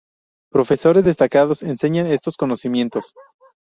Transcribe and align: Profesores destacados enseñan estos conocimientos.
Profesores 0.51 1.05
destacados 1.05 1.61
enseñan 1.61 2.07
estos 2.07 2.35
conocimientos. 2.35 3.13